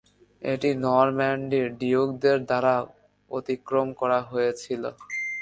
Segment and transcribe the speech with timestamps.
[0.43, 2.83] এটি নরম্যানডির ডিউকদের দ্বারাও
[3.31, 4.83] অতিক্রম করা হয়েছিল।